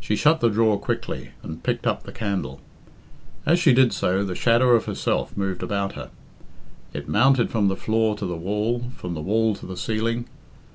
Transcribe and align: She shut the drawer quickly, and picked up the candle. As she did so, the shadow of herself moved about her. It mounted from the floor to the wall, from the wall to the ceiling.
She 0.00 0.16
shut 0.16 0.40
the 0.40 0.48
drawer 0.48 0.78
quickly, 0.78 1.32
and 1.42 1.62
picked 1.62 1.86
up 1.86 2.02
the 2.04 2.12
candle. 2.12 2.62
As 3.44 3.58
she 3.58 3.74
did 3.74 3.92
so, 3.92 4.24
the 4.24 4.34
shadow 4.34 4.70
of 4.70 4.86
herself 4.86 5.36
moved 5.36 5.62
about 5.62 5.92
her. 5.96 6.08
It 6.94 7.10
mounted 7.10 7.50
from 7.50 7.68
the 7.68 7.76
floor 7.76 8.16
to 8.16 8.24
the 8.24 8.36
wall, 8.36 8.84
from 8.96 9.12
the 9.12 9.20
wall 9.20 9.54
to 9.56 9.66
the 9.66 9.76
ceiling. 9.76 10.24